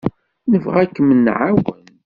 Nebɣa 0.51 0.77
ad 0.81 0.91
kem-nɛawen. 0.95 1.81